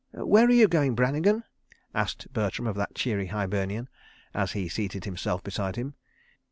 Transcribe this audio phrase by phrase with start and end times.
[0.13, 1.43] "Where are you going, Brannigan?"
[1.93, 3.87] asked Bertram of that cheery Hibernian,
[4.33, 5.93] as he seated himself beside him.